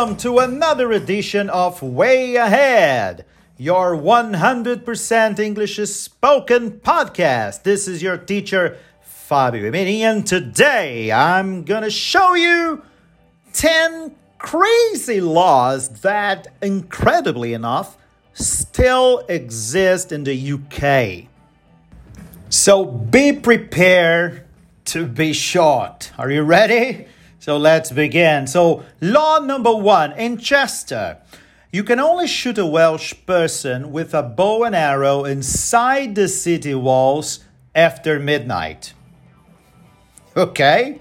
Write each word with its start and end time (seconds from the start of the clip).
Welcome 0.00 0.16
to 0.16 0.38
another 0.38 0.92
edition 0.92 1.50
of 1.50 1.82
Way 1.82 2.36
Ahead, 2.36 3.26
your 3.58 3.94
100% 3.94 5.38
English 5.38 5.76
spoken 5.76 6.80
podcast. 6.80 7.64
This 7.64 7.86
is 7.86 8.02
your 8.02 8.16
teacher, 8.16 8.78
Fabio 9.02 9.70
Emini, 9.70 9.98
and 9.98 10.26
today 10.26 11.12
I'm 11.12 11.64
to 11.82 11.90
show 11.90 12.32
you 12.32 12.82
10 13.52 14.16
crazy 14.38 15.20
laws 15.20 15.90
that, 16.00 16.46
incredibly 16.62 17.52
enough, 17.52 17.98
still 18.32 19.18
exist 19.28 20.12
in 20.12 20.24
the 20.24 20.52
UK. 20.52 21.28
So 22.48 22.86
be 22.86 23.34
prepared 23.34 24.46
to 24.86 25.04
be 25.04 25.34
shot. 25.34 26.10
Are 26.16 26.30
you 26.30 26.40
ready? 26.40 27.06
So 27.40 27.56
let's 27.56 27.90
begin. 27.90 28.46
So, 28.46 28.84
law 29.00 29.38
number 29.38 29.74
one 29.74 30.12
in 30.12 30.36
Chester. 30.36 31.16
You 31.72 31.82
can 31.84 31.98
only 31.98 32.26
shoot 32.26 32.58
a 32.58 32.66
Welsh 32.66 33.14
person 33.24 33.92
with 33.92 34.12
a 34.12 34.22
bow 34.22 34.64
and 34.64 34.76
arrow 34.76 35.24
inside 35.24 36.16
the 36.16 36.28
city 36.28 36.74
walls 36.74 37.40
after 37.74 38.20
midnight. 38.20 38.92
Okay? 40.36 41.00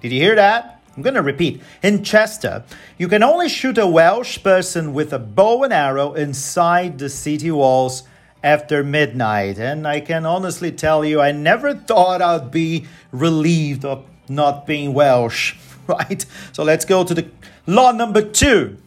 Did 0.00 0.10
you 0.10 0.20
hear 0.20 0.34
that? 0.34 0.82
I'm 0.96 1.04
going 1.04 1.14
to 1.14 1.22
repeat. 1.22 1.62
In 1.84 2.02
Chester, 2.02 2.64
you 2.98 3.06
can 3.06 3.22
only 3.22 3.48
shoot 3.48 3.78
a 3.78 3.86
Welsh 3.86 4.42
person 4.42 4.92
with 4.92 5.12
a 5.12 5.20
bow 5.20 5.62
and 5.62 5.72
arrow 5.72 6.14
inside 6.14 6.98
the 6.98 7.08
city 7.08 7.52
walls 7.52 8.02
after 8.42 8.82
midnight. 8.82 9.58
And 9.58 9.86
I 9.86 10.00
can 10.00 10.26
honestly 10.26 10.72
tell 10.72 11.04
you, 11.04 11.20
I 11.20 11.30
never 11.30 11.74
thought 11.74 12.20
I'd 12.20 12.50
be 12.50 12.86
relieved 13.12 13.84
of 13.84 14.09
not 14.30 14.66
being 14.66 14.94
Welsh, 14.94 15.56
right? 15.86 16.24
So 16.52 16.62
let's 16.62 16.84
go 16.84 17.04
to 17.04 17.14
the 17.14 17.28
law 17.66 17.92
number 17.92 18.22
two. 18.22 18.78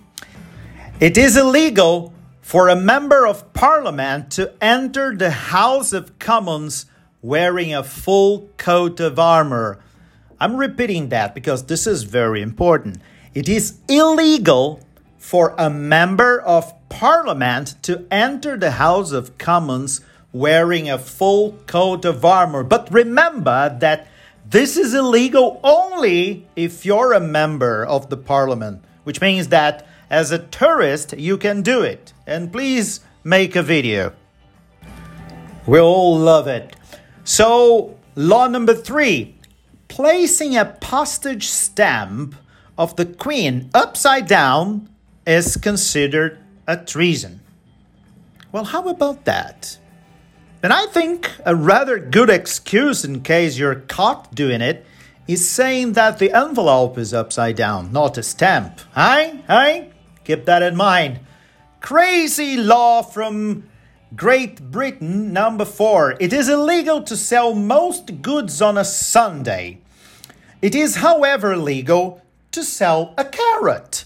It 0.99 1.17
is 1.17 1.36
illegal 1.36 2.13
for 2.41 2.69
a 2.69 2.75
member 2.75 3.27
of 3.27 3.53
parliament 3.53 4.31
to 4.31 4.53
enter 4.61 5.16
the 5.16 5.31
House 5.31 5.94
of 5.94 6.17
Commons 6.19 6.86
wearing 7.21 7.73
a 7.73 7.83
full 7.83 8.49
coat 8.58 8.99
of 8.99 9.17
armor. 9.17 9.80
I'm 10.39 10.58
repeating 10.58 11.09
that 11.09 11.33
because 11.33 11.66
this 11.66 11.88
is 11.88 12.03
very 12.03 12.41
important. 12.41 12.97
It 13.33 13.47
is 13.49 13.80
illegal 13.88 14.81
for 15.17 15.55
a 15.58 15.69
member 15.69 16.41
of 16.41 16.73
parliament 16.89 17.75
to 17.83 18.05
enter 18.11 18.58
the 18.58 18.71
House 18.71 19.11
of 19.11 19.38
Commons 19.38 20.02
wearing 20.33 20.89
a 20.89 20.97
full 20.97 21.53
coat 21.66 22.03
of 22.03 22.25
armor. 22.25 22.64
But 22.64 22.91
remember 22.91 23.75
that 23.80 24.08
this 24.45 24.77
is 24.77 24.94
illegal 24.94 25.59
only 25.63 26.47
if 26.55 26.86
you're 26.86 27.13
a 27.13 27.19
member 27.19 27.86
of 27.86 28.09
the 28.09 28.17
parliament, 28.17 28.83
which 29.03 29.22
means 29.22 29.47
that 29.49 29.88
as 30.09 30.31
a 30.31 30.39
tourist, 30.39 31.17
you 31.17 31.38
can 31.38 31.61
do 31.61 31.81
it. 31.81 32.13
And 32.27 32.52
please 32.52 32.99
make 33.23 33.55
a 33.55 33.64
video. 33.64 34.14
We'll 35.66 35.86
all 35.86 36.17
love 36.17 36.47
it. 36.47 36.75
So, 37.23 37.97
law 38.16 38.47
number 38.47 38.73
three 38.73 39.36
placing 39.88 40.58
a 40.58 40.66
postage 40.66 41.47
stamp 41.47 42.36
of 42.77 42.95
the 42.95 43.05
Queen 43.05 43.69
upside 43.73 44.27
down 44.27 44.89
is 45.25 45.55
considered 45.55 46.39
a 46.67 46.77
treason. 46.77 47.39
Well, 48.52 48.66
how 48.66 48.88
about 48.88 49.25
that? 49.25 49.77
And 50.64 50.72
I 50.72 50.86
think 50.86 51.30
a 51.45 51.53
rather 51.53 52.00
good 52.00 52.30
excuse 52.30 53.03
in 53.03 53.22
case 53.22 53.58
you're 53.58 53.75
caught 53.75 54.33
doing 54.33 54.61
it 54.61 54.86
is 55.27 55.49
saying 55.49 55.92
that 55.93 56.20
the 56.20 56.32
envelope 56.32 56.98
is 56.98 57.14
upside 57.14 57.58
down, 57.58 57.92
not 57.92 58.17
a 58.17 58.23
stamp. 58.23 58.80
Aye? 58.95 59.43
Aye? 59.49 59.89
Keep 60.23 60.45
that 60.45 60.64
in 60.64 60.77
mind. 60.77 61.20
Crazy 61.82 62.55
law 62.55 63.02
from 63.02 63.70
Great 64.15 64.71
Britain, 64.71 65.33
number 65.33 65.65
four. 65.65 66.15
It 66.21 66.32
is 66.32 66.48
illegal 66.48 67.04
to 67.04 67.17
sell 67.17 67.54
most 67.54 68.21
goods 68.21 68.61
on 68.61 68.77
a 68.77 68.86
Sunday. 68.86 69.80
It 70.61 70.76
is, 70.76 70.98
however, 70.98 71.58
legal 71.58 72.21
to 72.52 72.64
sell 72.64 73.14
a 73.17 73.26
carrot. 73.26 74.05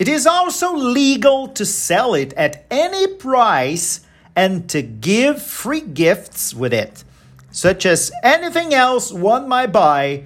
It 0.00 0.08
is 0.08 0.26
also 0.26 0.74
legal 0.74 1.46
to 1.48 1.64
sell 1.64 2.14
it 2.14 2.32
at 2.32 2.66
any 2.68 3.06
price 3.06 4.03
and 4.36 4.68
to 4.70 4.82
give 4.82 5.42
free 5.42 5.80
gifts 5.80 6.54
with 6.54 6.72
it, 6.72 7.04
such 7.50 7.86
as 7.86 8.12
anything 8.22 8.74
else 8.74 9.12
one 9.12 9.48
might 9.48 9.72
buy 9.72 10.24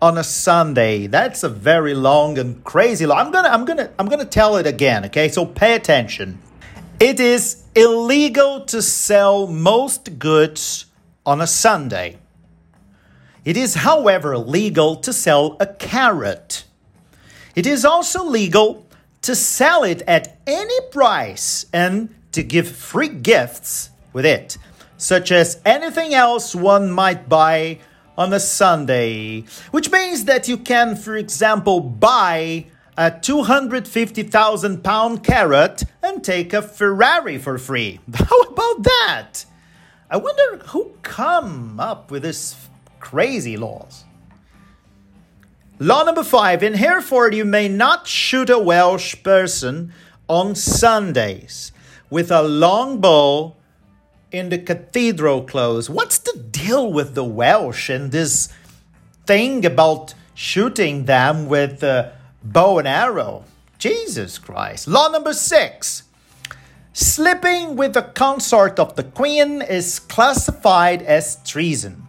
on 0.00 0.16
a 0.16 0.24
Sunday. 0.24 1.06
That's 1.06 1.42
a 1.42 1.48
very 1.48 1.94
long 1.94 2.38
and 2.38 2.62
crazy 2.62 3.06
law. 3.06 3.16
I'm 3.16 3.32
gonna 3.32 3.48
I'm 3.48 3.64
gonna 3.64 3.90
I'm 3.98 4.06
gonna 4.06 4.24
tell 4.24 4.56
it 4.56 4.66
again, 4.66 5.06
okay? 5.06 5.28
So 5.28 5.44
pay 5.44 5.74
attention. 5.74 6.38
It 7.00 7.20
is 7.20 7.62
illegal 7.74 8.64
to 8.66 8.82
sell 8.82 9.46
most 9.46 10.18
goods 10.18 10.86
on 11.24 11.40
a 11.40 11.46
Sunday. 11.46 12.18
It 13.44 13.56
is, 13.56 13.76
however, 13.76 14.36
legal 14.36 14.96
to 14.96 15.12
sell 15.12 15.56
a 15.60 15.66
carrot. 15.66 16.64
It 17.54 17.66
is 17.66 17.84
also 17.84 18.24
legal 18.24 18.86
to 19.22 19.34
sell 19.34 19.84
it 19.84 20.02
at 20.06 20.38
any 20.46 20.80
price 20.90 21.66
and 21.72 22.14
to 22.38 22.44
give 22.44 22.68
free 22.68 23.08
gifts 23.08 23.90
with 24.12 24.24
it, 24.24 24.56
such 24.96 25.32
as 25.32 25.60
anything 25.66 26.14
else 26.14 26.54
one 26.54 26.88
might 26.88 27.28
buy 27.28 27.80
on 28.16 28.32
a 28.32 28.38
Sunday, 28.38 29.40
which 29.72 29.90
means 29.90 30.26
that 30.26 30.46
you 30.46 30.56
can, 30.56 30.94
for 30.94 31.16
example, 31.16 31.80
buy 31.80 32.64
a 32.96 33.10
250,000 33.10 34.84
pound 34.84 35.24
carrot 35.24 35.82
and 36.00 36.22
take 36.22 36.52
a 36.52 36.62
Ferrari 36.62 37.38
for 37.38 37.58
free. 37.58 37.98
How 38.14 38.40
about 38.42 38.84
that? 38.84 39.44
I 40.08 40.16
wonder 40.16 40.64
who 40.66 40.92
come 41.02 41.80
up 41.80 42.12
with 42.12 42.22
this 42.22 42.54
crazy 43.00 43.56
laws. 43.56 44.04
Law 45.80 46.04
number 46.04 46.22
five 46.22 46.62
in 46.62 46.74
Hereford, 46.74 47.34
you 47.34 47.44
may 47.44 47.68
not 47.68 48.06
shoot 48.06 48.48
a 48.48 48.60
Welsh 48.60 49.24
person 49.24 49.92
on 50.28 50.54
Sundays 50.54 51.72
with 52.10 52.30
a 52.30 52.42
long 52.42 53.00
bow 53.00 53.56
in 54.30 54.48
the 54.48 54.58
cathedral 54.58 55.42
close. 55.42 55.88
What's 55.88 56.18
the 56.18 56.38
deal 56.38 56.92
with 56.92 57.14
the 57.14 57.24
Welsh 57.24 57.88
and 57.88 58.12
this 58.12 58.48
thing 59.26 59.64
about 59.64 60.14
shooting 60.34 61.06
them 61.06 61.46
with 61.46 61.82
a 61.82 62.12
bow 62.42 62.78
and 62.78 62.88
arrow? 62.88 63.44
Jesus 63.78 64.38
Christ. 64.38 64.88
Law 64.88 65.08
number 65.08 65.32
six. 65.32 66.04
Slipping 66.92 67.76
with 67.76 67.96
a 67.96 68.02
consort 68.02 68.80
of 68.80 68.96
the 68.96 69.04
Queen 69.04 69.62
is 69.62 70.00
classified 70.00 71.00
as 71.02 71.38
treason 71.44 72.02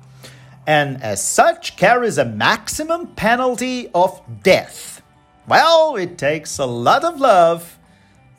and 0.66 1.02
as 1.02 1.24
such 1.24 1.78
carries 1.78 2.18
a 2.18 2.26
maximum 2.26 3.08
penalty 3.08 3.90
of 3.94 4.22
death. 4.44 5.02
Well, 5.48 5.96
it 5.96 6.18
takes 6.18 6.60
a 6.60 6.66
lot 6.66 7.04
of 7.04 7.20
love 7.20 7.79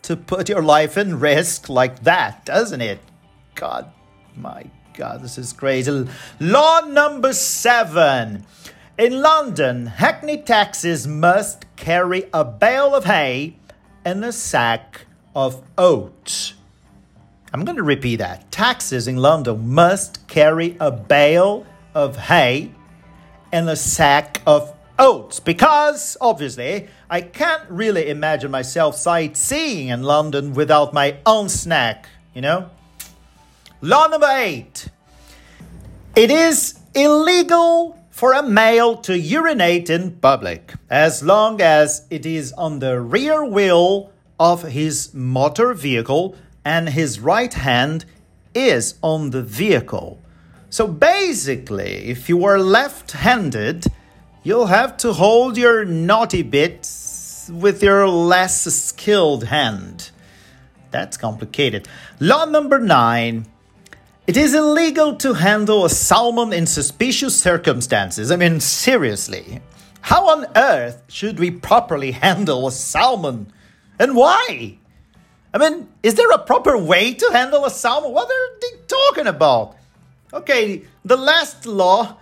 to 0.03 0.17
put 0.17 0.49
your 0.49 0.63
life 0.63 0.97
in 0.97 1.21
risk 1.21 1.69
like 1.69 2.03
that, 2.05 2.45
doesn't 2.45 2.81
it? 2.81 3.01
God, 3.55 3.93
my 4.37 4.65
God, 4.95 5.23
this 5.23 5.39
is 5.39 5.53
crazy. 5.53 6.09
Law 6.39 6.81
number 6.81 7.33
seven. 7.33 8.45
In 8.99 9.23
London, 9.23 9.87
Hackney 9.87 10.39
taxis 10.39 11.07
must 11.07 11.65
carry 11.77 12.29
a 12.35 12.45
bale 12.45 12.95
of 12.95 13.05
hay 13.05 13.57
and 14.05 14.25
a 14.25 14.33
sack 14.33 15.07
of 15.35 15.63
oats. 15.79 16.55
I'm 17.53 17.65
going 17.65 17.77
to 17.77 17.83
repeat 17.83 18.17
that. 18.17 18.51
Taxis 18.53 19.09
in 19.09 19.17
London 19.17 19.71
must 19.71 20.27
carry 20.29 20.77
a 20.79 20.91
bale 20.91 21.67
of 21.95 22.17
hay 22.17 22.73
and 23.53 23.69
a 23.69 23.77
sack 23.77 24.43
of 24.47 24.75
oats 25.01 25.41
because 25.41 26.17
obviously 26.21 26.89
I 27.09 27.23
can't 27.23 27.69
really 27.71 28.09
imagine 28.11 28.51
myself 28.51 28.95
sightseeing 28.97 29.89
in 29.89 30.03
London 30.03 30.53
without 30.53 30.93
my 30.93 31.17
own 31.25 31.49
snack, 31.49 32.09
you 32.35 32.43
know? 32.43 32.71
Law 33.81 34.07
number 34.07 34.29
eight 34.31 34.89
it 36.15 36.31
is 36.31 36.79
illegal 36.95 37.99
for 38.11 38.35
a 38.35 38.43
male 38.43 38.97
to 38.99 39.19
urinate 39.19 39.89
in 39.89 40.11
public 40.17 40.75
as 40.91 41.23
long 41.23 41.61
as 41.63 42.07
it 42.11 42.27
is 42.27 42.53
on 42.53 42.81
the 42.81 43.01
rear 43.01 43.45
wheel 43.45 44.13
of 44.39 44.63
his 44.65 45.15
motor 45.15 45.73
vehicle 45.73 46.37
and 46.65 46.91
his 46.91 47.21
right 47.21 47.55
hand 47.55 48.05
is 48.55 48.97
on 49.03 49.31
the 49.31 49.43
vehicle. 49.43 50.21
So 50.69 50.87
basically, 50.87 52.09
if 52.11 52.29
you 52.29 52.45
are 52.45 52.59
left 52.59 53.13
handed, 53.13 53.87
you'll 54.43 54.67
have 54.67 54.97
to 54.99 55.13
hold 55.13 55.57
your 55.57 55.85
naughty 55.85 56.43
bits 56.43 57.51
with 57.53 57.83
your 57.83 58.09
less 58.09 58.63
skilled 58.63 59.45
hand. 59.45 60.11
That's 60.91 61.17
complicated. 61.17 61.89
Law 62.19 62.45
number 62.47 62.79
nine. 62.79 63.47
It 64.27 64.37
is 64.37 64.55
illegal 64.55 65.17
to 65.17 65.35
handle 65.35 65.85
a 65.85 65.91
salmon 65.91 66.53
in 66.53 66.67
suspicious 66.67 67.39
circumstances. 67.41 68.31
I 68.31 68.37
mean, 68.37 68.61
seriously. 68.61 69.61
How 70.03 70.29
on 70.29 70.47
earth 70.57 71.03
should 71.09 71.39
we 71.39 71.51
properly 71.51 72.13
handle 72.13 72.67
a 72.67 72.73
salmon? 72.73 73.53
And 73.99 74.15
why? 74.15 74.79
I 75.53 75.59
mean, 75.59 75.89
is 76.03 76.15
there 76.15 76.31
a 76.31 76.39
proper 76.39 76.79
way 76.79 77.13
to 77.13 77.31
handle 77.33 77.65
a 77.65 77.71
salmon? 77.71 78.13
What 78.13 78.31
are 78.31 78.59
they 78.61 78.79
talking 78.87 79.27
about? 79.27 79.77
Okay, 80.33 80.83
the 81.05 81.17
last 81.17 81.67
law 81.67 82.17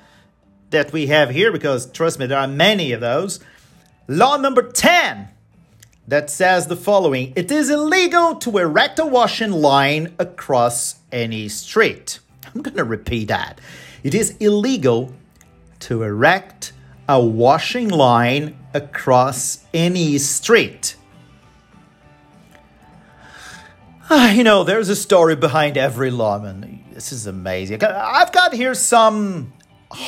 that 0.70 0.92
we 0.92 1.06
have 1.06 1.30
here, 1.30 1.52
because 1.52 1.90
trust 1.90 2.18
me, 2.18 2.26
there 2.26 2.38
are 2.38 2.48
many 2.48 2.92
of 2.92 3.00
those. 3.00 3.40
Law 4.06 4.36
number 4.36 4.62
10 4.62 5.28
that 6.06 6.30
says 6.30 6.66
the 6.66 6.76
following 6.76 7.32
It 7.36 7.50
is 7.50 7.70
illegal 7.70 8.36
to 8.36 8.58
erect 8.58 8.98
a 8.98 9.06
washing 9.06 9.52
line 9.52 10.14
across 10.18 10.96
any 11.12 11.48
street. 11.48 12.20
I'm 12.54 12.62
going 12.62 12.76
to 12.76 12.84
repeat 12.84 13.28
that. 13.28 13.60
It 14.02 14.14
is 14.14 14.36
illegal 14.40 15.12
to 15.80 16.02
erect 16.02 16.72
a 17.08 17.22
washing 17.22 17.88
line 17.88 18.58
across 18.74 19.64
any 19.72 20.18
street. 20.18 20.96
Uh, 24.10 24.32
you 24.34 24.42
know, 24.42 24.64
there's 24.64 24.88
a 24.88 24.96
story 24.96 25.36
behind 25.36 25.76
every 25.76 26.10
law, 26.10 26.42
and 26.42 26.82
this 26.92 27.12
is 27.12 27.26
amazing. 27.26 27.82
I've 27.84 28.32
got 28.32 28.54
here 28.54 28.74
some 28.74 29.52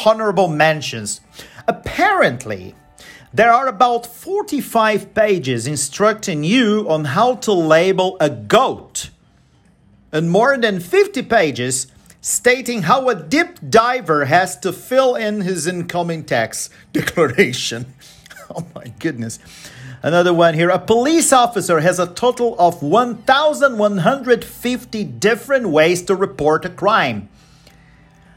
honorable 0.05 0.49
mentions. 0.49 1.21
Apparently, 1.67 2.75
there 3.33 3.53
are 3.53 3.69
about 3.69 4.07
45 4.07 5.15
pages 5.15 5.67
instructing 5.67 6.43
you 6.43 6.87
on 6.89 7.05
how 7.05 7.37
to 7.37 7.53
label 7.53 8.17
a 8.21 8.29
goat, 8.29 9.11
and 10.11 10.31
more 10.31 10.59
than 10.59 10.81
50 10.81 11.23
pages 11.23 11.87
stating 12.21 12.83
how 12.83 13.09
a 13.09 13.15
deep 13.15 13.59
diver 13.69 14.25
has 14.27 14.59
to 14.61 14.73
fill 14.73 15.15
in 15.15 15.43
his 15.43 15.67
incoming 15.67 16.25
tax 16.25 16.71
declaration. 16.93 17.95
oh 18.51 18.67
my 18.75 18.93
goodness. 18.99 19.39
Another 20.03 20.33
one 20.33 20.55
here. 20.55 20.71
A 20.71 20.79
police 20.79 21.31
officer 21.33 21.81
has 21.81 21.99
a 21.99 22.07
total 22.07 22.57
of 22.59 22.83
1,150 22.83 25.05
different 25.05 25.69
ways 25.69 26.01
to 26.03 26.15
report 26.15 26.65
a 26.65 26.71
crime. 26.71 27.29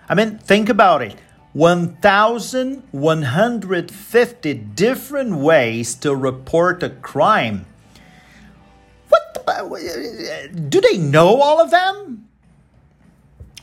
I 0.09 0.15
mean, 0.15 0.39
think 0.39 0.67
about 0.67 1.01
it. 1.01 1.15
1,150 1.53 4.53
different 4.53 5.35
ways 5.35 5.95
to 5.95 6.15
report 6.15 6.83
a 6.83 6.89
crime. 6.89 7.65
What 9.09 9.45
do 10.69 10.81
they 10.81 10.97
know 10.97 11.41
all 11.41 11.61
of 11.61 11.69
them? 11.69 12.27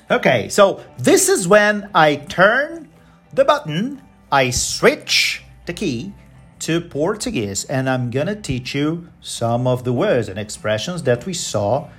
Okay, 0.09 0.47
so 0.47 0.81
this 0.97 1.27
is 1.27 1.49
when 1.49 1.89
I 1.93 2.15
turn 2.15 2.87
the 3.33 3.43
button, 3.43 4.01
I 4.31 4.51
switch 4.51 5.43
the 5.65 5.73
key 5.73 6.13
to 6.59 6.79
Portuguese, 6.79 7.65
and 7.65 7.89
I'm 7.89 8.09
gonna 8.09 8.37
teach 8.37 8.73
you 8.73 9.09
some 9.19 9.67
of 9.67 9.83
the 9.83 9.91
words 9.91 10.29
and 10.29 10.39
expressions 10.39 11.03
that 11.03 11.25
we 11.25 11.33
saw, 11.33 11.89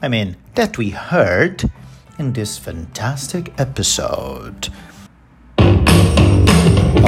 I 0.00 0.06
mean, 0.06 0.36
that 0.54 0.78
we 0.78 0.90
heard 0.90 1.68
in 2.20 2.34
this 2.34 2.56
fantastic 2.56 3.52
episode. 3.58 4.68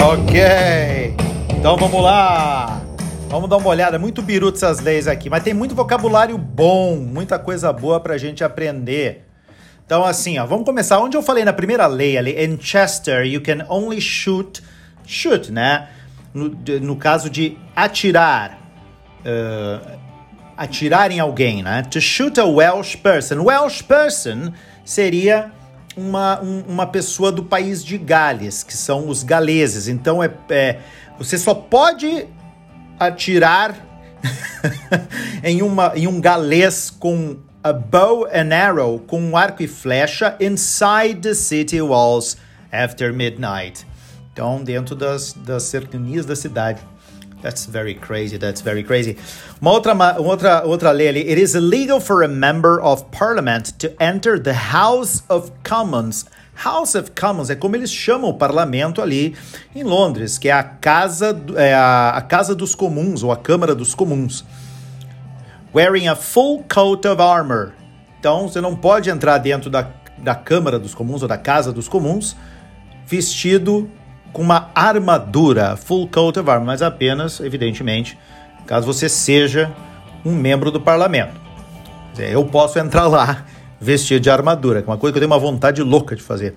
Ok, 0.00 1.14
então 1.58 1.76
vamos 1.76 2.02
lá. 2.02 2.80
Vamos 3.28 3.50
dar 3.50 3.56
uma 3.56 3.68
olhada, 3.68 3.98
muito 3.98 4.22
biruto 4.22 4.56
essas 4.56 4.80
leis 4.80 5.06
aqui, 5.06 5.28
mas 5.28 5.42
tem 5.42 5.52
muito 5.52 5.74
vocabulário 5.74 6.38
bom, 6.38 6.96
muita 6.96 7.38
coisa 7.38 7.72
boa 7.72 8.00
pra 8.00 8.16
gente 8.16 8.42
aprender. 8.42 9.26
Então, 9.84 10.04
assim, 10.04 10.38
ó, 10.38 10.46
vamos 10.46 10.64
começar. 10.64 10.98
Onde 10.98 11.16
eu 11.16 11.22
falei 11.22 11.44
na 11.44 11.52
primeira 11.52 11.86
lei 11.86 12.16
ali, 12.16 12.32
in 12.42 12.58
Chester, 12.60 13.26
you 13.26 13.42
can 13.42 13.66
only 13.68 14.00
shoot, 14.00 14.62
shoot, 15.04 15.50
né? 15.50 15.88
No, 16.32 16.50
no 16.80 16.96
caso 16.96 17.28
de 17.28 17.58
atirar, 17.74 18.58
uh, 19.20 19.98
atirar 20.56 21.10
em 21.10 21.20
alguém, 21.20 21.62
né? 21.62 21.82
To 21.90 22.00
shoot 22.00 22.38
a 22.38 22.44
Welsh 22.44 22.96
person. 22.96 23.42
Welsh 23.42 23.82
person 23.82 24.52
seria 24.84 25.50
uma, 25.98 26.40
um, 26.40 26.62
uma 26.68 26.86
pessoa 26.86 27.32
do 27.32 27.42
país 27.42 27.84
de 27.84 27.98
Gales, 27.98 28.62
que 28.62 28.76
são 28.76 29.08
os 29.08 29.22
galeses. 29.22 29.88
Então, 29.88 30.22
é, 30.22 30.30
é 30.50 30.78
você 31.18 31.36
só 31.36 31.54
pode 31.54 32.26
atirar 32.98 33.76
em, 35.42 35.62
uma, 35.62 35.92
em 35.94 36.06
um 36.06 36.20
galês 36.20 36.90
com 36.90 37.36
a 37.62 37.72
bow 37.72 38.26
and 38.32 38.54
arrow 38.54 38.98
com 39.00 39.20
um 39.20 39.36
arco 39.36 39.62
e 39.62 39.68
flecha 39.68 40.36
inside 40.40 41.20
the 41.20 41.34
city 41.34 41.80
walls 41.80 42.36
after 42.70 43.12
midnight. 43.12 43.86
Então, 44.32 44.62
dentro 44.62 44.94
das, 44.94 45.32
das 45.32 45.64
cercanias 45.64 46.24
da 46.24 46.36
cidade. 46.36 46.80
That's 47.43 47.67
very 47.67 47.94
crazy. 47.94 48.37
That's 48.37 48.61
very 48.61 48.82
crazy. 48.82 49.17
Uma 49.61 49.73
outra, 49.73 49.93
uma 49.94 50.19
outra, 50.19 50.62
outra 50.64 50.90
lei 50.90 51.08
ali. 51.08 51.20
It 51.20 51.40
is 51.40 51.55
illegal 51.55 52.00
for 52.00 52.23
a 52.23 52.29
member 52.29 52.81
of 52.81 53.05
parliament 53.11 53.79
to 53.79 53.90
enter 54.00 54.40
the 54.40 54.55
House 54.55 55.23
of 55.29 55.52
Commons. 55.62 56.25
House 56.55 56.96
of 56.96 57.12
Commons 57.12 57.50
é 57.50 57.55
como 57.55 57.76
eles 57.76 57.93
chamam 57.93 58.31
o 58.31 58.35
parlamento 58.35 59.00
ali 59.00 59.37
em 59.75 59.85
Londres, 59.85 60.38
que 60.38 60.49
é 60.49 60.52
a 60.52 60.64
casa, 60.64 61.40
é 61.55 61.73
a, 61.73 62.11
a 62.11 62.20
casa 62.20 62.55
dos 62.55 62.75
comuns 62.75 63.23
ou 63.23 63.31
a 63.31 63.37
Câmara 63.37 63.76
dos 63.76 63.94
Comuns 63.94 64.44
wearing 65.73 66.08
a 66.08 66.17
full 66.17 66.64
coat 66.69 67.06
of 67.06 67.20
armor. 67.20 67.73
Então, 68.19 68.49
você 68.49 68.61
não 68.61 68.75
pode 68.75 69.11
entrar 69.11 69.38
dentro 69.38 69.70
da, 69.70 69.88
da 70.19 70.35
Câmara 70.35 70.79
dos 70.79 70.94
Comuns 70.94 71.23
ou 71.23 71.28
da 71.28 71.38
Casa 71.38 71.73
dos 71.73 71.88
Comuns 71.88 72.37
vestido 73.07 73.88
com 74.32 74.42
uma 74.42 74.70
armadura, 74.75 75.76
full 75.76 76.08
coat 76.08 76.38
of 76.38 76.49
armor, 76.50 76.66
mas 76.66 76.82
apenas, 76.82 77.40
evidentemente, 77.40 78.18
caso 78.66 78.87
você 78.87 79.08
seja 79.08 79.70
um 80.25 80.35
membro 80.35 80.70
do 80.70 80.80
parlamento. 80.80 81.40
Eu 82.18 82.44
posso 82.44 82.78
entrar 82.78 83.06
lá 83.06 83.44
vestido 83.80 84.20
de 84.20 84.30
armadura, 84.30 84.82
que 84.82 84.88
é 84.88 84.92
uma 84.92 84.99
coisa 84.99 85.12
que 85.12 85.18
eu 85.18 85.20
tenho 85.20 85.32
uma 85.32 85.38
vontade 85.38 85.82
louca 85.82 86.16
de 86.16 86.23
fazer. 86.23 86.54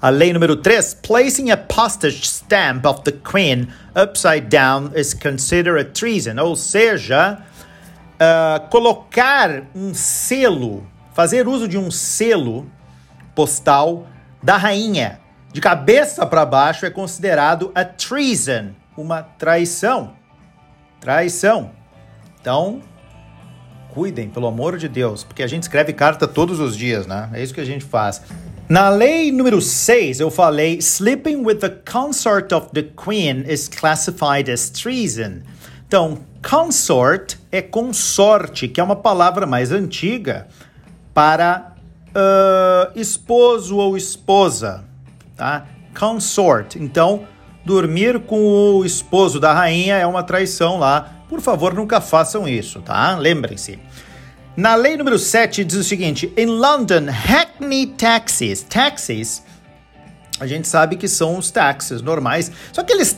A 0.00 0.08
lei 0.08 0.32
número 0.32 0.56
3, 0.56 0.94
placing 0.94 1.50
a 1.50 1.56
postage 1.56 2.26
stamp 2.26 2.84
of 2.86 3.02
the 3.02 3.12
Queen 3.12 3.68
upside 3.94 4.48
down 4.48 4.90
is 4.96 5.14
considered 5.14 5.80
a 5.80 5.84
treason, 5.84 6.40
ou 6.40 6.56
seja, 6.56 7.38
uh, 8.14 8.68
colocar 8.68 9.62
um 9.74 9.94
selo, 9.94 10.84
fazer 11.14 11.46
uso 11.46 11.68
de 11.68 11.78
um 11.78 11.90
selo 11.90 12.66
postal 13.34 14.06
da 14.42 14.56
rainha 14.56 15.21
de 15.52 15.60
cabeça 15.60 16.24
para 16.24 16.46
baixo 16.46 16.86
é 16.86 16.90
considerado 16.90 17.70
a 17.74 17.84
treason, 17.84 18.70
uma 18.96 19.22
traição. 19.22 20.14
Traição. 21.00 21.70
Então, 22.40 22.80
cuidem, 23.92 24.28
pelo 24.28 24.46
amor 24.46 24.78
de 24.78 24.88
Deus, 24.88 25.22
porque 25.22 25.42
a 25.42 25.46
gente 25.46 25.64
escreve 25.64 25.92
carta 25.92 26.26
todos 26.26 26.58
os 26.58 26.76
dias, 26.76 27.06
né? 27.06 27.28
É 27.34 27.42
isso 27.42 27.52
que 27.52 27.60
a 27.60 27.64
gente 27.64 27.84
faz. 27.84 28.22
Na 28.68 28.88
lei 28.88 29.30
número 29.30 29.60
6, 29.60 30.20
eu 30.20 30.30
falei: 30.30 30.78
sleeping 30.78 31.44
with 31.44 31.56
the 31.56 31.68
consort 31.68 32.54
of 32.54 32.68
the 32.72 32.82
queen 32.82 33.44
is 33.46 33.68
classified 33.68 34.50
as 34.50 34.70
treason. 34.70 35.40
Então, 35.86 36.18
consort 36.48 37.38
é 37.50 37.60
consorte, 37.60 38.66
que 38.66 38.80
é 38.80 38.82
uma 38.82 38.96
palavra 38.96 39.46
mais 39.46 39.70
antiga 39.70 40.48
para 41.12 41.74
uh, 42.08 42.98
esposo 42.98 43.76
ou 43.76 43.94
esposa, 43.94 44.84
tá? 45.42 45.66
Consort. 45.98 46.78
Então, 46.78 47.26
dormir 47.64 48.20
com 48.20 48.76
o 48.76 48.84
esposo 48.84 49.40
da 49.40 49.52
rainha 49.52 49.96
é 49.96 50.06
uma 50.06 50.22
traição 50.22 50.78
lá. 50.78 51.24
Por 51.28 51.40
favor, 51.40 51.74
nunca 51.74 52.00
façam 52.00 52.46
isso, 52.46 52.80
tá? 52.80 53.16
Lembrem-se. 53.16 53.76
Na 54.56 54.76
lei 54.76 54.96
número 54.96 55.18
7 55.18 55.64
diz 55.64 55.76
o 55.76 55.82
seguinte: 55.82 56.32
em 56.36 56.46
London, 56.46 57.06
Hackney 57.10 57.86
taxis, 57.86 58.62
taxis, 58.62 59.42
a 60.38 60.46
gente 60.46 60.68
sabe 60.68 60.94
que 60.94 61.08
são 61.08 61.38
os 61.38 61.50
táxis 61.50 62.00
normais, 62.02 62.52
só 62.72 62.84
que 62.84 62.92
eles 62.92 63.16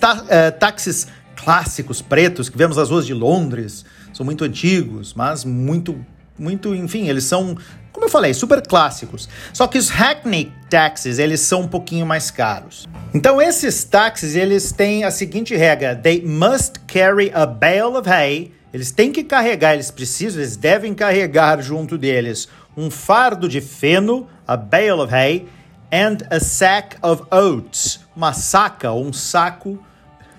táxis 0.58 1.06
clássicos 1.36 2.00
pretos 2.00 2.48
que 2.48 2.56
vemos 2.56 2.78
nas 2.78 2.88
ruas 2.88 3.04
de 3.04 3.12
Londres. 3.12 3.84
São 4.14 4.24
muito 4.24 4.44
antigos, 4.44 5.12
mas 5.12 5.44
muito, 5.44 6.02
muito, 6.38 6.74
enfim, 6.74 7.08
eles 7.08 7.24
são 7.24 7.56
como 7.94 8.06
eu 8.06 8.10
falei, 8.10 8.34
super 8.34 8.60
clássicos. 8.60 9.28
Só 9.52 9.68
que 9.68 9.78
os 9.78 9.88
Hackney 9.88 10.52
taxis, 10.68 11.20
eles 11.20 11.40
são 11.40 11.60
um 11.60 11.68
pouquinho 11.68 12.04
mais 12.04 12.28
caros. 12.28 12.88
Então 13.14 13.40
esses 13.40 13.84
táxis, 13.84 14.34
eles 14.34 14.72
têm 14.72 15.04
a 15.04 15.12
seguinte 15.12 15.54
regra: 15.54 15.94
they 15.94 16.20
must 16.20 16.80
carry 16.88 17.30
a 17.32 17.46
bale 17.46 17.96
of 17.96 18.10
hay. 18.10 18.52
Eles 18.72 18.90
têm 18.90 19.12
que 19.12 19.22
carregar, 19.22 19.74
eles 19.74 19.92
precisam, 19.92 20.42
eles 20.42 20.56
devem 20.56 20.92
carregar 20.92 21.62
junto 21.62 21.96
deles 21.96 22.48
um 22.76 22.90
fardo 22.90 23.48
de 23.48 23.60
feno, 23.60 24.28
a 24.44 24.56
bale 24.56 24.90
of 25.00 25.14
hay, 25.14 25.46
and 25.92 26.26
a 26.28 26.40
sack 26.40 26.96
of 27.00 27.22
oats, 27.30 28.00
uma 28.16 28.32
saca 28.32 28.90
ou 28.90 29.06
um 29.06 29.12
saco 29.12 29.78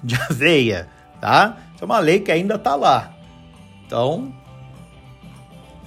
de 0.03 0.15
aveia, 0.29 0.89
tá? 1.21 1.57
é 1.79 1.85
uma 1.85 1.99
lei 1.99 2.19
que 2.19 2.31
ainda 2.31 2.59
tá 2.59 2.75
lá. 2.75 3.13
Então, 3.85 4.35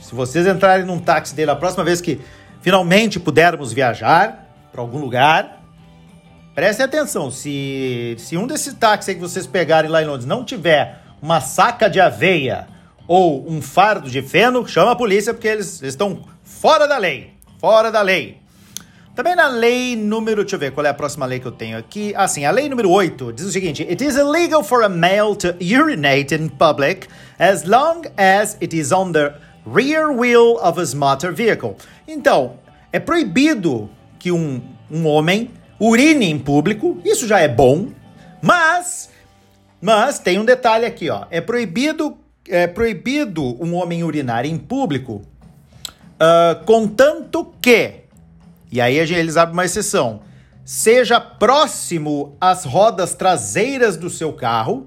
se 0.00 0.14
vocês 0.14 0.46
entrarem 0.46 0.84
num 0.84 0.98
táxi 0.98 1.34
dele 1.34 1.50
a 1.50 1.56
próxima 1.56 1.84
vez 1.84 2.00
que 2.00 2.20
finalmente 2.60 3.18
pudermos 3.18 3.72
viajar 3.72 4.46
para 4.70 4.80
algum 4.80 4.98
lugar, 4.98 5.62
prestem 6.54 6.86
atenção. 6.86 7.30
Se, 7.30 8.16
se 8.18 8.36
um 8.36 8.46
desses 8.46 8.74
táxis 8.74 9.14
que 9.14 9.20
vocês 9.20 9.46
pegarem 9.46 9.90
lá 9.90 10.02
em 10.02 10.06
Londres 10.06 10.26
não 10.26 10.44
tiver 10.44 11.00
uma 11.20 11.40
saca 11.40 11.88
de 11.88 12.00
aveia 12.00 12.66
ou 13.06 13.50
um 13.50 13.62
fardo 13.62 14.10
de 14.10 14.22
feno, 14.22 14.66
chama 14.66 14.92
a 14.92 14.96
polícia 14.96 15.32
porque 15.32 15.48
eles, 15.48 15.80
eles 15.80 15.94
estão 15.94 16.22
fora 16.42 16.86
da 16.86 16.98
lei. 16.98 17.32
Fora 17.58 17.90
da 17.90 18.02
lei. 18.02 18.38
Também 19.18 19.34
na 19.34 19.48
lei 19.48 19.96
número, 19.96 20.42
deixa 20.42 20.54
eu 20.54 20.60
ver 20.60 20.70
qual 20.70 20.86
é 20.86 20.90
a 20.90 20.94
próxima 20.94 21.26
lei 21.26 21.40
que 21.40 21.46
eu 21.46 21.50
tenho 21.50 21.76
aqui. 21.76 22.12
Ah, 22.16 22.28
sim, 22.28 22.44
a 22.44 22.52
lei 22.52 22.68
número 22.68 22.88
8 22.88 23.32
diz 23.32 23.46
o 23.46 23.50
seguinte: 23.50 23.82
It 23.82 24.04
is 24.04 24.14
illegal 24.14 24.62
for 24.62 24.84
a 24.84 24.88
male 24.88 25.34
to 25.34 25.56
urinate 25.60 26.32
in 26.32 26.48
public 26.48 27.08
as 27.36 27.64
long 27.64 28.02
as 28.16 28.56
it 28.62 28.78
is 28.78 28.90
the 28.90 29.34
rear 29.72 30.10
wheel 30.10 30.58
of 30.62 30.80
his 30.80 30.94
motor 30.94 31.32
vehicle. 31.32 31.76
Então, 32.06 32.54
é 32.92 32.98
proibido 32.98 33.88
que 34.18 34.32
um, 34.32 34.60
um 34.90 35.06
homem 35.06 35.50
urine 35.78 36.26
em 36.26 36.38
público, 36.38 36.98
isso 37.04 37.26
já 37.26 37.40
é 37.40 37.48
bom, 37.48 37.88
mas 38.42 39.10
mas 39.80 40.18
tem 40.18 40.40
um 40.40 40.44
detalhe 40.44 40.84
aqui, 40.84 41.08
ó. 41.08 41.26
É 41.30 41.40
proibido 41.40 42.18
é 42.48 42.66
proibido 42.66 43.62
um 43.62 43.74
homem 43.74 44.02
urinar 44.02 44.46
em 44.46 44.56
público, 44.56 45.22
uh, 46.14 46.64
contanto 46.64 47.52
que, 47.60 48.04
e 48.72 48.80
aí 48.80 48.96
eles 48.96 49.36
abrem 49.36 49.52
uma 49.52 49.66
exceção, 49.66 50.22
seja 50.64 51.20
próximo 51.20 52.36
às 52.40 52.64
rodas 52.64 53.14
traseiras 53.14 53.98
do 53.98 54.08
seu 54.08 54.32
carro 54.32 54.86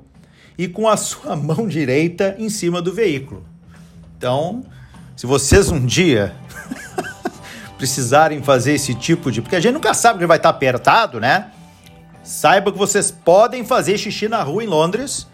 e 0.58 0.68
com 0.68 0.88
a 0.88 0.98
sua 0.98 1.36
mão 1.38 1.68
direita 1.68 2.36
em 2.40 2.50
cima 2.50 2.82
do 2.82 2.92
veículo. 2.92 3.46
Então, 4.22 4.62
se 5.16 5.26
vocês 5.26 5.72
um 5.72 5.84
dia 5.84 6.32
precisarem 7.76 8.44
fazer 8.44 8.74
esse 8.74 8.94
tipo 8.94 9.32
de. 9.32 9.42
Porque 9.42 9.56
a 9.56 9.60
gente 9.60 9.74
nunca 9.74 9.96
sabe 9.96 10.20
que 10.20 10.28
vai 10.28 10.38
estar 10.38 10.50
apertado, 10.50 11.20
né? 11.20 11.50
Saiba 12.22 12.72
que 12.72 12.78
vocês 12.78 13.10
podem 13.10 13.66
fazer 13.66 13.98
xixi 13.98 14.28
na 14.28 14.44
rua 14.44 14.64
em 14.64 14.68
Londres, 14.68 15.26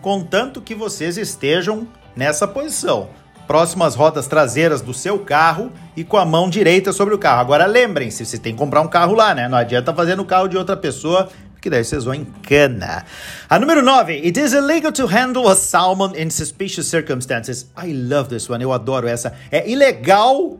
contanto 0.00 0.60
que 0.62 0.72
vocês 0.72 1.16
estejam 1.16 1.88
nessa 2.14 2.46
posição, 2.46 3.08
próximo 3.48 3.82
às 3.82 3.96
rodas 3.96 4.28
traseiras 4.28 4.80
do 4.80 4.94
seu 4.94 5.18
carro 5.18 5.72
e 5.96 6.04
com 6.04 6.16
a 6.16 6.24
mão 6.24 6.48
direita 6.48 6.92
sobre 6.92 7.14
o 7.16 7.18
carro. 7.18 7.40
Agora 7.40 7.66
lembrem-se, 7.66 8.24
você 8.24 8.38
tem 8.38 8.52
que 8.52 8.58
comprar 8.60 8.82
um 8.82 8.88
carro 8.88 9.16
lá, 9.16 9.34
né? 9.34 9.48
Não 9.48 9.58
adianta 9.58 9.92
fazer 9.92 10.14
no 10.14 10.24
carro 10.24 10.46
de 10.46 10.56
outra 10.56 10.76
pessoa 10.76 11.28
que 11.62 11.70
daí 11.70 11.84
vocês 11.84 12.04
vão 12.04 12.12
em 12.12 12.24
cana. 12.24 13.06
A 13.48 13.56
número 13.56 13.82
9. 13.82 14.14
It 14.14 14.38
is 14.38 14.52
illegal 14.52 14.90
to 14.90 15.06
handle 15.06 15.48
a 15.48 15.54
salmon 15.54 16.12
in 16.16 16.28
suspicious 16.28 16.88
circumstances. 16.88 17.70
I 17.80 17.92
love 17.92 18.28
this 18.28 18.50
one, 18.50 18.62
eu 18.62 18.72
adoro 18.72 19.06
essa. 19.06 19.32
É 19.48 19.70
ilegal. 19.70 20.58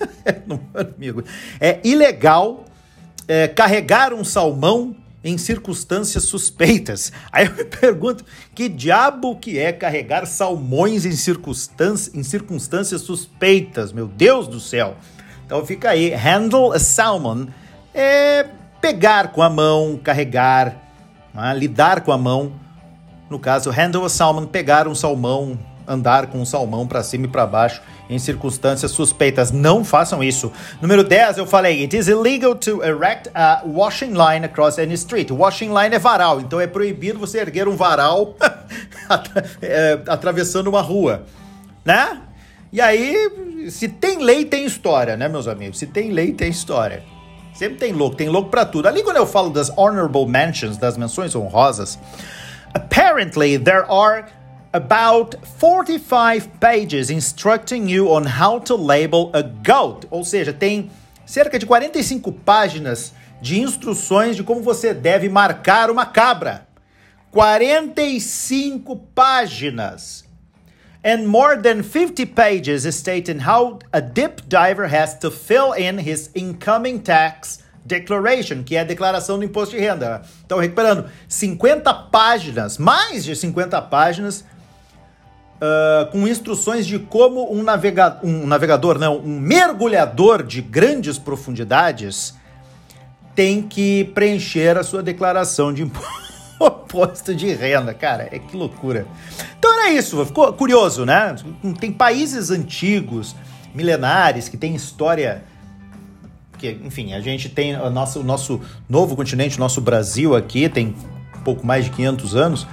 amigo. 0.96 1.22
É 1.60 1.78
ilegal 1.84 2.64
é, 3.28 3.46
carregar 3.46 4.14
um 4.14 4.24
salmão 4.24 4.96
em 5.22 5.36
circunstâncias 5.36 6.24
suspeitas. 6.24 7.12
Aí 7.30 7.44
eu 7.44 7.52
me 7.52 7.64
pergunto, 7.64 8.24
que 8.54 8.66
diabo 8.66 9.36
que 9.36 9.58
é 9.58 9.72
carregar 9.74 10.26
salmões 10.26 11.04
em, 11.04 11.12
circunstâncias, 11.12 12.14
em 12.14 12.22
circunstâncias 12.22 13.02
suspeitas? 13.02 13.92
Meu 13.92 14.08
Deus 14.08 14.48
do 14.48 14.58
céu! 14.58 14.96
Então 15.44 15.64
fica 15.66 15.90
aí, 15.90 16.14
handle 16.14 16.72
a 16.72 16.78
salmon 16.78 17.46
é 17.92 18.46
pegar 18.84 19.28
com 19.32 19.42
a 19.42 19.48
mão, 19.48 19.96
carregar, 19.96 20.76
né? 21.32 21.54
lidar 21.54 22.02
com 22.02 22.12
a 22.12 22.18
mão. 22.18 22.52
No 23.30 23.38
caso, 23.38 23.70
handle 23.70 24.04
a 24.04 24.10
salmon, 24.10 24.44
pegar 24.44 24.86
um 24.86 24.94
salmão, 24.94 25.58
andar 25.88 26.26
com 26.26 26.38
um 26.38 26.44
salmão 26.44 26.86
para 26.86 27.02
cima 27.02 27.24
e 27.24 27.28
para 27.28 27.46
baixo 27.46 27.80
em 28.10 28.18
circunstâncias 28.18 28.90
suspeitas. 28.90 29.50
Não 29.50 29.82
façam 29.82 30.22
isso. 30.22 30.52
Número 30.82 31.02
10, 31.02 31.38
eu 31.38 31.46
falei, 31.46 31.80
it 31.80 31.96
is 31.96 32.08
illegal 32.08 32.54
to 32.54 32.84
erect 32.84 33.30
a 33.34 33.62
washing 33.64 34.12
line 34.12 34.44
across 34.44 34.78
any 34.78 34.92
street. 34.92 35.30
Washing 35.30 35.72
line 35.72 35.94
é 35.94 35.98
varal, 35.98 36.42
então 36.42 36.60
é 36.60 36.66
proibido 36.66 37.18
você 37.18 37.38
erguer 37.38 37.66
um 37.66 37.76
varal 37.76 38.36
é, 39.62 39.98
atravessando 40.06 40.66
uma 40.66 40.82
rua, 40.82 41.24
né? 41.82 42.20
E 42.70 42.82
aí, 42.82 43.70
se 43.70 43.88
tem 43.88 44.18
lei, 44.18 44.44
tem 44.44 44.66
história, 44.66 45.16
né, 45.16 45.26
meus 45.26 45.48
amigos? 45.48 45.78
Se 45.78 45.86
tem 45.86 46.10
lei, 46.10 46.34
tem 46.34 46.50
história. 46.50 47.13
Sempre 47.54 47.78
tem 47.78 47.92
louco, 47.92 48.16
tem 48.16 48.28
louco 48.28 48.50
para 48.50 48.66
tudo. 48.66 48.88
Ali 48.88 49.02
quando 49.02 49.16
eu 49.16 49.26
falo 49.26 49.48
das 49.48 49.70
honorable 49.76 50.26
mentions, 50.26 50.76
das 50.76 50.96
menções 50.96 51.34
honrosas, 51.36 51.98
apparently 52.74 53.56
there 53.56 53.84
are 53.88 54.24
about 54.72 55.36
45 55.60 56.48
pages 56.58 57.10
instructing 57.10 57.88
you 57.88 58.10
on 58.10 58.24
how 58.26 58.58
to 58.58 58.76
label 58.76 59.30
a 59.32 59.40
goat. 59.40 60.04
Ou 60.10 60.24
seja, 60.24 60.52
tem 60.52 60.90
cerca 61.24 61.56
de 61.56 61.64
45 61.64 62.32
páginas 62.32 63.12
de 63.40 63.60
instruções 63.60 64.34
de 64.34 64.42
como 64.42 64.60
você 64.60 64.92
deve 64.92 65.28
marcar 65.28 65.90
uma 65.90 66.04
cabra. 66.04 66.66
45 67.30 68.96
páginas 69.14 70.23
and 71.04 71.26
more 71.26 71.56
than 71.56 71.82
50 71.82 72.24
pages 72.26 72.86
stating 72.96 73.40
how 73.40 73.78
a 73.92 74.00
dip 74.00 74.48
diver 74.48 74.86
has 74.86 75.18
to 75.18 75.30
fill 75.30 75.72
in 75.74 75.98
his 75.98 76.30
incoming 76.34 77.00
tax 77.00 77.62
declaration, 77.86 78.64
que 78.64 78.76
é 78.76 78.80
a 78.80 78.84
declaração 78.84 79.38
do 79.38 79.44
imposto 79.44 79.76
de 79.76 79.82
renda. 79.82 80.22
Então, 80.46 80.58
recuperando, 80.58 81.06
50 81.28 81.92
páginas, 82.10 82.78
mais 82.78 83.22
de 83.24 83.36
50 83.36 83.80
páginas, 83.82 84.40
uh, 85.60 86.10
com 86.10 86.26
instruções 86.26 86.86
de 86.86 86.98
como 86.98 87.52
um, 87.52 87.62
navega 87.62 88.18
um 88.22 88.46
navegador, 88.46 88.98
não, 88.98 89.18
um 89.18 89.38
mergulhador 89.38 90.42
de 90.42 90.62
grandes 90.62 91.18
profundidades 91.18 92.34
tem 93.34 93.60
que 93.60 94.04
preencher 94.14 94.78
a 94.78 94.82
sua 94.82 95.02
declaração 95.02 95.74
de 95.74 95.82
imposto 95.82 96.33
imposto 96.94 97.34
de 97.34 97.52
renda, 97.52 97.92
cara, 97.92 98.28
é 98.30 98.38
que 98.38 98.56
loucura. 98.56 99.06
Então 99.58 99.72
era 99.72 99.90
isso, 99.90 100.24
ficou 100.24 100.52
curioso, 100.52 101.04
né? 101.04 101.34
Tem 101.80 101.90
países 101.92 102.50
antigos, 102.50 103.34
milenares, 103.74 104.48
que 104.48 104.56
têm 104.56 104.74
história. 104.74 105.42
Que, 106.58 106.78
enfim, 106.84 107.12
a 107.12 107.20
gente 107.20 107.48
tem 107.48 107.76
o 107.76 107.90
nosso, 107.90 108.20
o 108.20 108.24
nosso 108.24 108.60
novo 108.88 109.16
continente, 109.16 109.56
o 109.56 109.60
nosso 109.60 109.80
Brasil 109.80 110.36
aqui, 110.36 110.68
tem 110.68 110.94
pouco 111.44 111.66
mais 111.66 111.84
de 111.84 111.90
500 111.90 112.36
anos. 112.36 112.66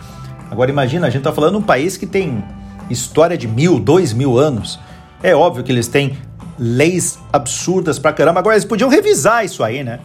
Agora 0.50 0.69
imagina, 0.69 1.07
a 1.07 1.09
gente 1.09 1.23
tá 1.23 1.31
falando 1.31 1.53
de 1.53 1.57
um 1.59 1.65
país 1.65 1.97
que 1.97 2.05
tem 2.05 2.43
história 2.89 3.38
de 3.38 3.47
mil, 3.47 3.79
dois 3.79 4.13
mil 4.13 4.38
anos. 4.38 4.79
É 5.23 5.35
óbvio 5.35 5.63
que 5.63 5.71
eles 5.71 5.88
têm 5.88 6.17
leis 6.59 7.17
absurdas 7.33 7.97
pra 7.97 8.13
caramba. 8.13 8.39
Agora 8.39 8.55
eles 8.55 8.65
podiam 8.65 8.89
revisar 8.89 9.43
isso 9.43 9.63
aí, 9.63 9.83
né? 9.83 10.00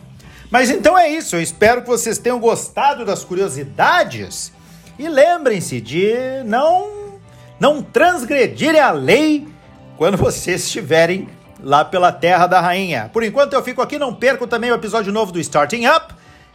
Mas 0.51 0.71
então 0.71 0.97
é 0.97 1.09
isso, 1.09 1.37
eu 1.37 1.43
espero 1.43 1.83
que 1.83 1.89
vocês 1.89 2.19
tenham 2.19 2.39
gostado 2.39 3.05
das 3.05 3.25
curiosidades 3.25 4.53
e 4.99 5.09
lembrem-se 5.09 5.81
de 5.81 6.15
não 6.45 7.07
não 7.59 7.83
transgredirem 7.83 8.81
a 8.81 8.91
lei 8.91 9.49
quando 9.97 10.17
vocês 10.17 10.65
estiverem 10.65 11.29
lá 11.61 11.85
pela 11.85 12.13
Terra 12.13 12.47
da 12.47 12.61
Rainha. 12.61 13.11
Por 13.13 13.23
enquanto 13.23 13.55
eu 13.55 13.63
fico 13.63 13.81
aqui, 13.81 13.99
não 13.99 14.15
percam 14.15 14.47
também 14.47 14.71
o 14.71 14.75
episódio 14.75 15.13
novo 15.13 15.33
do 15.33 15.41
Starting 15.41 15.87
Up 15.87 16.15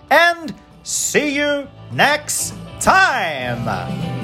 and 0.10 0.54
see 0.84 1.40
you 1.40 1.68
next 1.92 2.54
time. 2.80 4.21